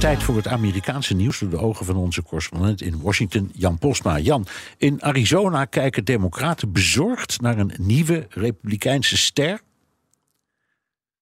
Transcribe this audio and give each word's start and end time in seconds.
Tijd 0.00 0.22
voor 0.22 0.36
het 0.36 0.48
Amerikaanse 0.48 1.14
nieuws 1.14 1.38
door 1.38 1.50
de 1.50 1.58
ogen 1.58 1.86
van 1.86 1.96
onze 1.96 2.22
correspondent 2.22 2.82
in 2.82 3.00
Washington, 3.00 3.50
Jan 3.52 3.78
Postma. 3.78 4.18
Jan, 4.18 4.46
in 4.76 5.02
Arizona 5.02 5.64
kijken 5.64 6.04
Democraten 6.04 6.72
bezorgd 6.72 7.40
naar 7.40 7.58
een 7.58 7.72
nieuwe 7.78 8.26
Republikeinse 8.30 9.16
ster. 9.16 9.60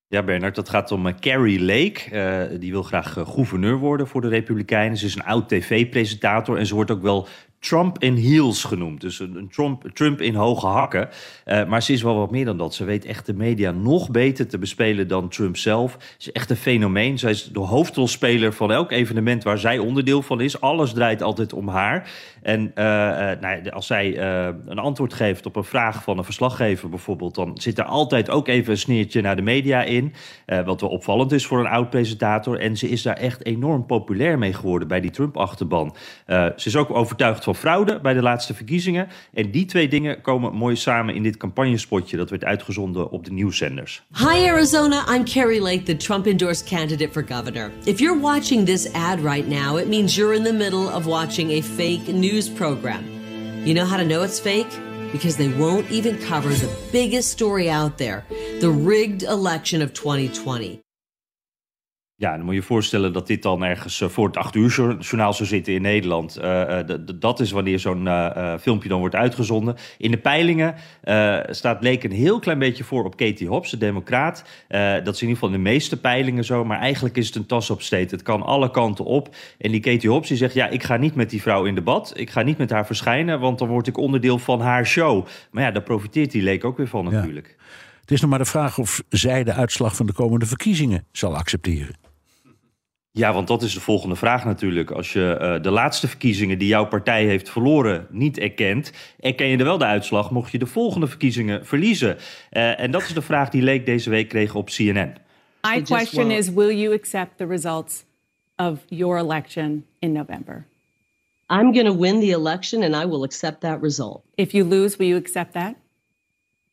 Ja, 0.09 0.22
Bernard, 0.22 0.55
dat 0.55 0.69
gaat 0.69 0.91
om 0.91 1.06
uh, 1.06 1.12
Carrie 1.20 1.60
Lake. 1.60 2.00
Uh, 2.52 2.60
die 2.60 2.70
wil 2.70 2.83
graag 2.83 3.16
uh, 3.16 3.28
gouverneur 3.28 3.77
worden 3.77 4.09
voor 4.09 4.20
de 4.20 4.28
Republikeinen. 4.28 4.97
Ze 4.97 5.06
is 5.06 5.14
een 5.14 5.24
oud 5.24 5.48
tv-presentator 5.48 6.58
en 6.58 6.66
ze 6.66 6.74
wordt 6.74 6.91
ook 6.91 7.02
wel 7.02 7.28
Trump 7.60 7.98
in 7.98 8.14
heels 8.14 8.64
genoemd. 8.64 9.00
Dus 9.00 9.20
een 9.20 9.48
Trump, 9.50 9.90
Trump 9.94 10.20
in 10.20 10.34
hoge 10.34 10.66
hakken. 10.66 11.08
Uh, 11.46 11.64
maar 11.64 11.82
ze 11.82 11.92
is 11.92 12.02
wel 12.02 12.16
wat 12.18 12.30
meer 12.30 12.44
dan 12.44 12.58
dat. 12.58 12.74
Ze 12.74 12.84
weet 12.84 13.04
echt 13.04 13.26
de 13.26 13.34
media 13.34 13.70
nog 13.70 14.10
beter 14.10 14.48
te 14.48 14.58
bespelen 14.58 15.08
dan 15.08 15.28
Trump 15.28 15.56
zelf. 15.56 15.96
Ze 16.16 16.28
is 16.28 16.32
echt 16.32 16.50
een 16.50 16.56
fenomeen. 16.56 17.18
Zij 17.18 17.30
is 17.30 17.44
de 17.44 17.58
hoofdrolspeler 17.58 18.52
van 18.52 18.72
elk 18.72 18.90
evenement 18.90 19.44
waar 19.44 19.58
zij 19.58 19.78
onderdeel 19.78 20.22
van 20.22 20.40
is. 20.40 20.60
Alles 20.60 20.92
draait 20.92 21.22
altijd 21.22 21.52
om 21.52 21.68
haar. 21.68 22.10
En 22.42 22.60
uh, 22.60 22.84
nou, 23.40 23.70
als 23.70 23.86
zij 23.86 24.18
een 24.66 24.78
antwoord 24.78 25.14
geeft 25.14 25.46
op 25.46 25.56
een 25.56 25.64
vraag 25.64 26.02
van 26.02 26.18
een 26.18 26.24
verslaggever 26.24 26.88
bijvoorbeeld... 26.88 27.34
dan 27.34 27.50
zit 27.55 27.78
er 27.78 27.84
altijd 27.84 28.30
ook 28.30 28.48
even 28.48 28.72
een 28.72 28.78
sneertje 28.78 29.20
naar 29.20 29.36
de 29.36 29.42
media 29.42 29.83
in. 29.83 30.12
wat 30.64 30.80
wel 30.80 30.90
opvallend 30.90 31.33
is 31.33 31.46
voor 31.46 31.61
een 31.61 31.66
oud-presentator. 31.66 32.61
En 32.61 32.77
ze 32.77 32.88
is 32.88 33.02
daar 33.02 33.16
echt 33.16 33.44
enorm 33.44 33.86
populair 33.86 34.38
mee 34.38 34.52
geworden 34.52 34.88
bij 34.88 35.00
die 35.00 35.11
Trump-achterban. 35.11 35.94
ze 36.27 36.62
is 36.64 36.77
ook 36.77 36.90
overtuigd 36.90 37.44
van 37.48 37.56
fraude 37.56 38.00
bij 38.00 38.14
de 38.14 38.22
laatste 38.22 38.54
verkiezingen. 38.54 39.08
En 39.32 39.50
die 39.50 39.64
twee 39.64 39.88
dingen 39.88 40.20
komen 40.20 40.54
mooi 40.54 40.77
samen 40.77 41.14
in 41.14 41.22
dit 41.22 41.36
campagnespotje. 41.36 42.16
Dat 42.16 42.30
werd 42.30 42.44
uitgezonden 42.44 43.10
op 43.10 43.24
de 43.24 43.32
nieuwszenders. 43.32 44.02
Hi 44.16 44.48
Arizona, 44.48 45.14
I'm 45.14 45.24
Carrie 45.24 45.60
Lake, 45.60 45.82
the 45.82 45.96
Trump-endorsed 45.96 46.68
candidate 46.68 47.12
for 47.12 47.24
governor. 47.28 47.70
If 47.84 47.98
you're 47.98 48.20
watching 48.20 48.66
this 48.66 48.92
ad 48.92 49.20
right 49.20 49.48
now, 49.48 49.78
it 49.78 49.88
means 49.88 50.14
you're 50.16 50.36
in 50.36 50.44
the 50.44 50.52
middle 50.52 50.94
of 50.94 51.05
watching 51.05 51.50
a 51.50 51.62
fake 51.62 52.12
news 52.12 52.48
program. 52.48 53.05
You 53.64 53.74
know 53.74 53.86
how 53.86 53.96
to 53.96 54.05
know 54.05 54.22
it's 54.22 54.40
fake? 54.40 54.80
Because 55.12 55.36
they 55.36 55.48
won't 55.48 55.90
even 55.90 56.18
cover 56.18 56.50
the 56.50 56.68
biggest 56.92 57.28
story 57.28 57.70
out 57.70 57.96
there, 57.96 58.24
the 58.60 58.70
rigged 58.70 59.22
election 59.22 59.83
of 59.83 59.92
2020. 59.92 60.80
Ja, 62.20 62.36
dan 62.36 62.41
moet 62.41 62.55
je 62.55 62.61
je 62.61 62.66
voorstellen 62.66 63.12
dat 63.12 63.27
dit 63.27 63.42
dan 63.42 63.64
ergens 63.64 64.02
voor 64.06 64.27
het 64.27 64.36
acht 64.36 64.55
uur 64.55 64.70
journaal 65.00 65.33
zou 65.33 65.48
zitten 65.48 65.72
in 65.72 65.83
Nederland. 65.83 66.38
Uh, 66.42 66.78
dat 67.14 67.41
is 67.41 67.50
wanneer 67.50 67.78
zo'n 67.78 68.06
uh, 68.06 68.55
filmpje 68.61 68.88
dan 68.88 68.98
wordt 68.98 69.14
uitgezonden. 69.14 69.77
In 69.98 70.11
de 70.11 70.19
peilingen 70.19 70.74
staat 71.50 71.80
Blake 71.80 72.06
een 72.06 72.12
heel 72.12 72.39
klein 72.39 72.58
beetje 72.58 72.84
voor 72.84 73.05
op 73.05 73.16
Katie 73.16 73.48
Hobbs, 73.48 73.70
de 73.70 73.77
democraat. 73.77 74.44
dat 75.05 75.14
is 75.14 75.22
in 75.22 75.28
ieder 75.28 75.34
geval 75.34 75.48
in 75.48 75.55
de 75.55 75.70
meeste 75.70 76.00
peilingen 76.00 76.44
zo. 76.44 76.64
Maar 76.64 76.78
eigenlijk 76.78 77.16
is 77.16 77.27
het 77.27 77.36
een 77.36 77.46
tas 77.46 77.70
op 77.70 77.83
steed. 77.83 78.11
Het 78.11 78.22
kan 78.22 78.42
alle 78.42 78.70
kanten 78.70 79.05
op. 79.05 79.34
En 79.58 79.70
die 79.70 79.80
Katie 79.80 80.11
Hobbs 80.11 80.28
die 80.28 80.36
zegt, 80.36 80.55
ja, 80.55 80.69
ik 80.69 80.83
ga 80.83 80.96
niet 80.96 81.14
met 81.14 81.30
die 81.30 81.42
vrouw 81.42 81.64
in 81.64 81.74
debat. 81.74 82.12
Ik 82.16 82.30
ga 82.30 82.42
niet 82.42 82.58
met 82.58 82.70
haar 82.70 82.86
verschijnen, 82.86 83.41
want 83.41 83.58
dan 83.58 83.69
word 83.69 83.86
ik 83.86 83.96
onderdeel 83.96 84.39
van 84.39 84.61
haar 84.61 84.86
show. 84.86 85.27
Maar 85.50 85.62
ja, 85.62 85.70
daar 85.70 85.83
profiteert 85.83 86.30
die 86.30 86.42
Lake 86.42 86.66
ook 86.66 86.77
weer 86.77 86.89
van 86.89 87.05
natuurlijk. 87.05 87.56
Ja. 87.58 87.64
Het 88.00 88.11
is 88.11 88.20
nog 88.20 88.30
maar 88.30 88.39
de 88.39 88.44
vraag 88.44 88.79
of 88.79 89.02
zij 89.08 89.45
de 89.45 89.52
uitslag 89.52 89.96
van 89.96 90.06
de 90.06 90.12
komende 90.12 90.46
verkiezingen 90.46 91.05
zal 91.12 91.36
accepteren. 91.36 92.08
Ja, 93.11 93.33
want 93.33 93.48
dat 93.48 93.63
is 93.63 93.74
de 93.74 93.80
volgende 93.80 94.17
vraag 94.17 94.45
natuurlijk. 94.45 94.91
Als 94.91 95.13
je 95.13 95.39
uh, 95.41 95.63
de 95.63 95.70
laatste 95.70 96.08
verkiezingen 96.08 96.58
die 96.58 96.69
jouw 96.69 96.86
partij 96.86 97.24
heeft 97.24 97.51
verloren 97.51 98.07
niet 98.11 98.39
erkent, 98.39 98.92
erken 99.20 99.46
je 99.46 99.57
er 99.57 99.64
wel 99.64 99.79
de 99.79 99.85
uitslag, 99.85 100.30
mocht 100.30 100.52
je 100.52 100.58
de 100.58 100.67
volgende 100.67 101.07
verkiezingen 101.07 101.67
verliezen? 101.67 102.17
Uh, 102.52 102.80
en 102.80 102.91
dat 102.91 103.02
is 103.02 103.14
de 103.14 103.23
vraag 103.23 103.48
die 103.48 103.63
Leek 103.63 103.86
deze 103.86 104.11
week 104.11 104.29
kreeg 104.29 104.55
op 104.55 104.67
CNN. 104.67 105.14
My 105.63 105.83
question 105.83 106.30
is, 106.30 106.52
will 106.52 106.80
you 106.80 106.95
accept 106.95 107.36
the 107.36 107.47
results 107.47 108.05
of 108.57 108.79
your 108.89 109.18
election 109.18 109.85
in 109.98 110.13
November? 110.13 110.67
I'm 111.51 111.73
going 111.73 111.86
to 111.86 111.98
win 111.98 112.20
the 112.20 112.30
election 112.30 112.83
and 112.83 112.95
I 112.95 113.07
will 113.07 113.23
accept 113.23 113.61
that 113.61 113.80
result. 113.83 114.23
If 114.35 114.52
you 114.52 114.68
lose, 114.68 114.97
will 114.97 115.08
you 115.08 115.18
accept 115.18 115.52
that? 115.52 115.74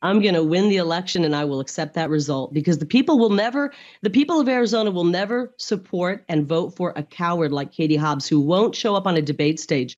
I'm 0.06 0.22
going 0.22 0.36
to 0.36 0.44
win 0.44 0.70
the 0.70 0.78
election 0.78 1.26
and 1.26 1.36
I 1.36 1.46
will 1.46 1.60
accept 1.60 1.96
that 1.96 2.10
result 2.10 2.54
because 2.54 2.78
the 2.78 2.86
people 2.86 3.18
will 3.18 3.32
never, 3.32 3.74
the 4.02 4.10
people 4.10 4.40
of 4.40 4.48
Arizona 4.48 4.92
will 4.92 5.04
never 5.04 5.54
support 5.58 6.24
and 6.30 6.48
vote 6.48 6.76
for 6.76 6.94
a 6.96 7.04
coward 7.04 7.52
like 7.52 7.72
Katie 7.72 7.96
Hobbs 7.96 8.28
who 8.28 8.40
won't 8.40 8.76
show 8.76 8.96
up 8.96 9.08
on 9.08 9.18
a 9.18 9.22
debate 9.22 9.60
stage. 9.60 9.98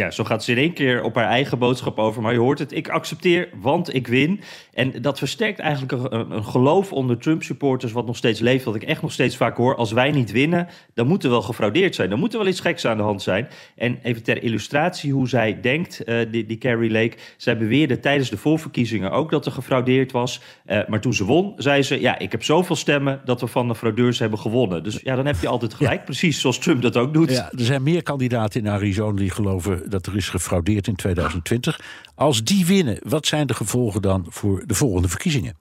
Ja, 0.00 0.10
zo 0.10 0.24
gaat 0.24 0.44
ze 0.44 0.52
in 0.52 0.58
één 0.58 0.72
keer 0.72 1.02
op 1.02 1.14
haar 1.14 1.28
eigen 1.28 1.58
boodschap 1.58 1.98
over. 1.98 2.22
Maar 2.22 2.32
je 2.32 2.38
hoort 2.38 2.58
het, 2.58 2.72
ik 2.72 2.88
accepteer, 2.88 3.48
want 3.60 3.94
ik 3.94 4.06
win. 4.06 4.40
En 4.74 5.02
dat 5.02 5.18
versterkt 5.18 5.58
eigenlijk 5.58 5.92
een, 5.92 6.30
een 6.30 6.44
geloof 6.44 6.92
onder 6.92 7.18
Trump-supporters... 7.18 7.92
wat 7.92 8.06
nog 8.06 8.16
steeds 8.16 8.40
leeft, 8.40 8.64
wat 8.64 8.74
ik 8.74 8.82
echt 8.82 9.02
nog 9.02 9.12
steeds 9.12 9.36
vaak 9.36 9.56
hoor. 9.56 9.76
Als 9.76 9.92
wij 9.92 10.10
niet 10.10 10.32
winnen, 10.32 10.68
dan 10.94 11.06
moet 11.06 11.24
er 11.24 11.30
wel 11.30 11.42
gefraudeerd 11.42 11.94
zijn. 11.94 12.10
Dan 12.10 12.18
moet 12.18 12.32
er 12.32 12.38
wel 12.38 12.48
iets 12.48 12.60
geks 12.60 12.86
aan 12.86 12.96
de 12.96 13.02
hand 13.02 13.22
zijn. 13.22 13.48
En 13.76 13.98
even 14.02 14.22
ter 14.22 14.42
illustratie 14.42 15.12
hoe 15.12 15.28
zij 15.28 15.60
denkt, 15.60 16.02
uh, 16.06 16.18
die, 16.30 16.46
die 16.46 16.58
Carrie 16.58 16.90
Lake... 16.90 17.16
zij 17.36 17.58
beweerde 17.58 18.00
tijdens 18.00 18.30
de 18.30 18.36
voorverkiezingen 18.36 19.10
ook 19.10 19.30
dat 19.30 19.46
er 19.46 19.52
gefraudeerd 19.52 20.12
was. 20.12 20.40
Uh, 20.66 20.78
maar 20.88 21.00
toen 21.00 21.14
ze 21.14 21.24
won, 21.24 21.52
zei 21.56 21.82
ze... 21.82 22.00
ja, 22.00 22.18
ik 22.18 22.32
heb 22.32 22.44
zoveel 22.44 22.76
stemmen 22.76 23.20
dat 23.24 23.40
we 23.40 23.46
van 23.46 23.68
de 23.68 23.74
fraudeurs 23.74 24.18
hebben 24.18 24.38
gewonnen. 24.38 24.82
Dus 24.82 25.00
ja, 25.02 25.16
dan 25.16 25.26
heb 25.26 25.36
je 25.40 25.48
altijd 25.48 25.74
gelijk. 25.74 25.98
Ja. 25.98 26.04
Precies 26.04 26.40
zoals 26.40 26.58
Trump 26.58 26.82
dat 26.82 26.96
ook 26.96 27.14
doet. 27.14 27.30
Ja, 27.30 27.52
er 27.52 27.64
zijn 27.64 27.82
meer 27.82 28.02
kandidaten 28.02 28.60
in 28.60 28.68
Arizona 28.68 29.16
die 29.16 29.30
geloven 29.30 29.89
dat 29.90 30.06
er 30.06 30.16
is 30.16 30.28
gefraudeerd 30.28 30.86
in 30.86 30.96
2020. 30.96 31.80
Als 32.14 32.44
die 32.44 32.66
winnen, 32.66 32.98
wat 33.02 33.26
zijn 33.26 33.46
de 33.46 33.54
gevolgen 33.54 34.02
dan 34.02 34.26
voor 34.28 34.62
de 34.66 34.74
volgende 34.74 35.08
verkiezingen? 35.08 35.56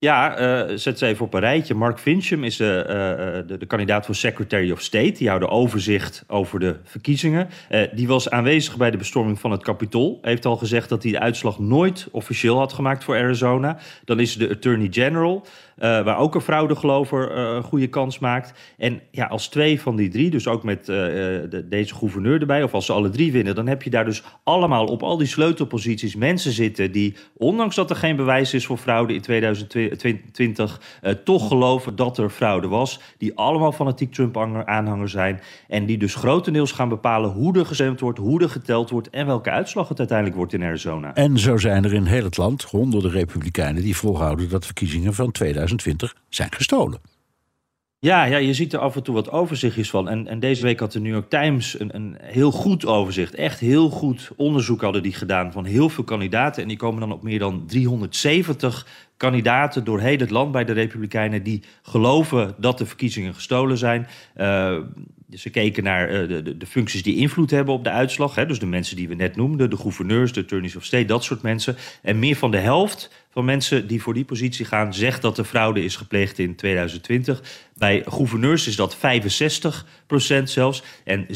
Ja, 0.00 0.40
uh, 0.40 0.76
zet 0.76 0.98
ze 0.98 1.06
even 1.06 1.24
op 1.24 1.34
een 1.34 1.40
rijtje. 1.40 1.74
Mark 1.74 1.98
Fincham 1.98 2.44
is 2.44 2.56
de, 2.56 2.84
uh, 2.86 3.48
de, 3.48 3.56
de, 3.58 3.66
kandidaat 3.66 4.06
voor 4.06 4.14
Secretary 4.14 4.70
of 4.70 4.80
State. 4.80 5.12
Die 5.12 5.28
houdt 5.28 5.44
overzicht 5.44 6.24
over 6.26 6.60
de 6.60 6.76
verkiezingen. 6.84 7.48
Die 7.92 8.06
was 8.06 8.30
aanwezig 8.30 8.76
bij 8.76 8.90
de 8.90 8.96
bestorming 8.96 9.40
van 9.40 9.50
het 9.50 9.62
Capitool. 9.62 10.18
Heeft 10.22 10.44
al 10.46 10.56
gezegd 10.56 10.88
dat 10.88 11.02
hij 11.02 11.12
de 11.12 11.20
uitslag 11.20 11.58
nooit 11.58 12.08
officieel 12.10 12.58
had 12.58 12.72
gemaakt 12.72 13.04
voor 13.04 13.16
Arizona. 13.16 13.78
Dan 14.04 14.20
is 14.20 14.36
de 14.36 14.50
Attorney 14.50 14.88
General. 14.90 15.46
Waar 15.76 16.18
ook 16.18 16.34
een 16.34 16.40
fraudegelover 16.40 17.36
een 17.36 17.62
goede 17.62 17.86
kans 17.86 18.18
maakt. 18.18 18.74
En 18.76 19.00
ja, 19.10 19.26
als 19.26 19.48
twee 19.48 19.80
van 19.80 19.96
die 19.96 20.08
drie, 20.08 20.30
dus 20.30 20.46
ook 20.46 20.62
met 20.62 20.86
de, 20.86 21.66
deze 21.68 21.94
gouverneur 21.94 22.40
erbij, 22.40 22.62
of 22.62 22.74
als 22.74 22.86
ze 22.86 22.92
alle 22.92 23.10
drie 23.10 23.32
winnen, 23.32 23.54
dan 23.54 23.66
heb 23.66 23.82
je 23.82 23.90
daar 23.90 24.04
dus 24.04 24.22
allemaal 24.44 24.86
op 24.86 25.02
al 25.02 25.16
die 25.16 25.26
sleutelposities 25.26 26.16
mensen 26.16 26.52
zitten 26.52 26.92
die, 26.92 27.16
ondanks 27.36 27.74
dat 27.74 27.90
er 27.90 27.96
geen 27.96 28.16
bewijs 28.16 28.54
is 28.54 28.66
voor 28.66 28.76
fraude 28.76 29.14
in 29.14 29.20
2020, 29.20 29.87
toch 31.24 31.48
geloven 31.48 31.96
dat 31.96 32.18
er 32.18 32.30
fraude 32.30 32.68
was. 32.68 33.00
Die 33.18 33.36
allemaal 33.36 33.72
fanatiek 33.72 34.12
Trump-aanhanger 34.12 35.08
zijn. 35.08 35.40
En 35.68 35.86
die 35.86 35.98
dus 35.98 36.14
grotendeels 36.14 36.72
gaan 36.72 36.88
bepalen 36.88 37.30
hoe 37.30 37.58
er 37.58 37.66
gestemd 37.66 38.00
wordt, 38.00 38.18
hoe 38.18 38.42
er 38.42 38.50
geteld 38.50 38.90
wordt 38.90 39.10
en 39.10 39.26
welke 39.26 39.50
uitslag 39.50 39.88
het 39.88 39.98
uiteindelijk 39.98 40.36
wordt 40.36 40.52
in 40.52 40.62
Arizona. 40.62 41.14
En 41.14 41.38
zo 41.38 41.56
zijn 41.56 41.84
er 41.84 41.94
in 41.94 42.04
heel 42.04 42.24
het 42.24 42.36
land 42.36 42.62
honderden 42.62 43.10
Republikeinen 43.10 43.82
die 43.82 43.96
volhouden 43.96 44.48
dat 44.48 44.64
verkiezingen 44.64 45.14
van 45.14 45.30
2020 45.32 45.76
2020 45.78 46.14
zijn 46.28 46.52
gestolen. 46.52 47.00
Ja, 48.00 48.24
ja, 48.24 48.36
je 48.36 48.54
ziet 48.54 48.72
er 48.72 48.78
af 48.78 48.96
en 48.96 49.02
toe 49.02 49.14
wat 49.14 49.30
overzichtjes 49.30 49.90
van. 49.90 50.08
En, 50.08 50.26
en 50.26 50.40
deze 50.40 50.62
week 50.62 50.80
had 50.80 50.92
de 50.92 51.00
New 51.00 51.12
York 51.12 51.30
Times 51.30 51.80
een, 51.80 51.94
een 51.94 52.16
heel 52.20 52.50
goed 52.50 52.86
overzicht. 52.86 53.34
Echt 53.34 53.60
heel 53.60 53.90
goed 53.90 54.30
onderzoek 54.36 54.80
hadden 54.80 55.02
die 55.02 55.12
gedaan 55.12 55.52
van 55.52 55.64
heel 55.64 55.88
veel 55.88 56.04
kandidaten. 56.04 56.62
En 56.62 56.68
die 56.68 56.76
komen 56.76 57.00
dan 57.00 57.12
op 57.12 57.22
meer 57.22 57.38
dan 57.38 57.66
370 57.66 58.86
kandidaten 59.18 59.84
door 59.84 60.00
heel 60.00 60.18
het 60.18 60.30
land 60.30 60.52
bij 60.52 60.64
de 60.64 60.72
Republikeinen... 60.72 61.42
die 61.42 61.62
geloven 61.82 62.54
dat 62.58 62.78
de 62.78 62.86
verkiezingen 62.86 63.34
gestolen 63.34 63.78
zijn. 63.78 64.06
Uh, 64.36 64.78
ze 65.36 65.50
keken 65.50 65.84
naar 65.84 66.10
uh, 66.10 66.28
de, 66.28 66.56
de, 66.56 66.66
functies 66.66 67.02
die 67.02 67.16
invloed 67.16 67.50
hebben 67.50 67.74
op 67.74 67.84
de 67.84 67.90
uitslag. 67.90 68.34
Hè, 68.34 68.46
dus 68.46 68.58
de 68.58 68.66
mensen 68.66 68.96
die 68.96 69.08
we 69.08 69.14
net 69.14 69.36
noemden, 69.36 69.70
de 69.70 69.76
gouverneurs, 69.76 70.32
de 70.32 70.40
attorneys 70.40 70.76
of 70.76 70.84
state, 70.84 71.04
dat 71.04 71.24
soort 71.24 71.42
mensen. 71.42 71.76
En 72.02 72.18
meer 72.18 72.36
van 72.36 72.50
de 72.50 72.58
helft 72.58 73.26
van 73.30 73.44
mensen 73.44 73.86
die 73.86 74.02
voor 74.02 74.14
die 74.14 74.24
positie 74.24 74.64
gaan, 74.64 74.94
zegt 74.94 75.22
dat 75.22 75.38
er 75.38 75.44
fraude 75.44 75.84
is 75.84 75.96
gepleegd 75.96 76.38
in 76.38 76.54
2020. 76.54 77.42
Bij 77.74 78.02
gouverneurs 78.06 78.66
is 78.66 78.76
dat 78.76 78.96
65% 78.96 78.98
zelfs. 80.44 80.82
En 81.04 81.26
70% 81.26 81.28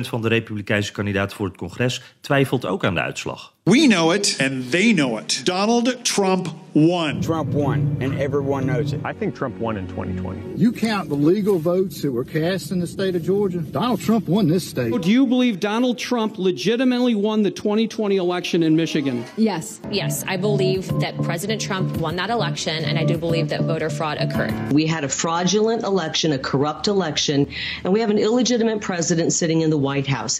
van 0.00 0.22
de 0.22 0.28
Republikeinse 0.28 0.92
kandidaten 0.92 1.36
voor 1.36 1.46
het 1.46 1.56
congres 1.56 2.02
twijfelt 2.20 2.66
ook 2.66 2.84
aan 2.84 2.94
de 2.94 3.00
uitslag. 3.00 3.53
We 3.66 3.86
know 3.86 4.10
it, 4.10 4.38
and 4.42 4.62
they 4.64 4.92
know 4.92 5.16
it. 5.16 5.40
Donald 5.46 6.04
Trump 6.04 6.50
won. 6.74 7.22
Trump 7.22 7.48
won, 7.48 7.96
and 8.02 8.20
everyone 8.20 8.66
knows 8.66 8.92
it. 8.92 9.00
I 9.06 9.14
think 9.14 9.34
Trump 9.34 9.56
won 9.56 9.78
in 9.78 9.88
2020. 9.88 10.60
You 10.60 10.70
count 10.70 11.08
the 11.08 11.14
legal 11.14 11.58
votes 11.58 12.02
that 12.02 12.12
were 12.12 12.26
cast 12.26 12.72
in 12.72 12.78
the 12.78 12.86
state 12.86 13.16
of 13.16 13.22
Georgia, 13.22 13.60
Donald 13.60 14.02
Trump 14.02 14.28
won 14.28 14.48
this 14.48 14.68
state. 14.68 14.92
Do 15.00 15.10
you 15.10 15.26
believe 15.26 15.60
Donald 15.60 15.96
Trump 15.96 16.36
legitimately 16.36 17.14
won 17.14 17.42
the 17.42 17.50
2020 17.50 18.18
election 18.18 18.62
in 18.62 18.76
Michigan? 18.76 19.24
Yes. 19.38 19.80
Yes, 19.90 20.24
I 20.28 20.36
believe 20.36 20.86
that 21.00 21.16
President 21.22 21.58
Trump 21.58 21.96
won 21.96 22.16
that 22.16 22.28
election, 22.28 22.84
and 22.84 22.98
I 22.98 23.04
do 23.06 23.16
believe 23.16 23.48
that 23.48 23.62
voter 23.62 23.88
fraud 23.88 24.18
occurred. 24.18 24.74
We 24.74 24.84
had 24.84 25.04
a 25.04 25.08
fraudulent 25.08 25.84
election, 25.84 26.32
a 26.32 26.38
corrupt 26.38 26.86
election, 26.86 27.50
and 27.82 27.94
we 27.94 28.00
have 28.00 28.10
an 28.10 28.18
illegitimate 28.18 28.82
president 28.82 29.32
sitting 29.32 29.62
in 29.62 29.70
the 29.70 29.78
White 29.78 30.06
House. 30.06 30.38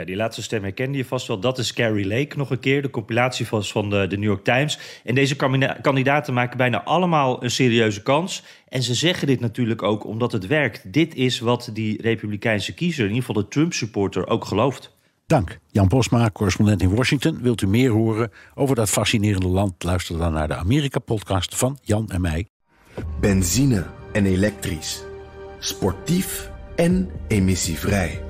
Ja, 0.00 0.06
die 0.06 0.16
laatste 0.16 0.42
stem 0.42 0.62
herkende 0.62 0.98
je 0.98 1.04
vast 1.04 1.26
wel. 1.26 1.40
Dat 1.40 1.58
is 1.58 1.72
Carrie 1.72 2.06
Lake 2.06 2.36
nog 2.36 2.50
een 2.50 2.60
keer. 2.60 2.82
De 2.82 2.90
compilatie 2.90 3.46
was 3.50 3.72
van 3.72 3.90
de, 3.90 4.06
de 4.06 4.16
New 4.16 4.28
York 4.28 4.44
Times. 4.44 4.78
En 5.04 5.14
deze 5.14 5.36
kandidaten 5.80 6.34
maken 6.34 6.56
bijna 6.56 6.82
allemaal 6.84 7.44
een 7.44 7.50
serieuze 7.50 8.02
kans. 8.02 8.42
En 8.68 8.82
ze 8.82 8.94
zeggen 8.94 9.26
dit 9.26 9.40
natuurlijk 9.40 9.82
ook 9.82 10.04
omdat 10.04 10.32
het 10.32 10.46
werkt. 10.46 10.92
Dit 10.92 11.14
is 11.14 11.40
wat 11.40 11.70
die 11.72 12.02
Republikeinse 12.02 12.74
kiezer, 12.74 13.04
in 13.04 13.10
ieder 13.10 13.24
geval 13.24 13.42
de 13.42 13.48
Trump-supporter, 13.48 14.26
ook 14.28 14.44
gelooft. 14.44 14.96
Dank. 15.26 15.58
Jan 15.70 15.88
Posma, 15.88 16.30
correspondent 16.32 16.82
in 16.82 16.94
Washington. 16.94 17.42
Wilt 17.42 17.62
u 17.62 17.66
meer 17.66 17.90
horen 17.90 18.30
over 18.54 18.76
dat 18.76 18.90
fascinerende 18.90 19.48
land? 19.48 19.82
Luister 19.82 20.18
dan 20.18 20.32
naar 20.32 20.48
de 20.48 20.56
Amerika-podcast 20.56 21.56
van 21.56 21.78
Jan 21.82 22.08
en 22.08 22.20
mij. 22.20 22.46
Benzine 23.20 23.86
en 24.12 24.26
elektrisch. 24.26 25.02
Sportief 25.58 26.50
en 26.76 27.10
emissievrij. 27.28 28.29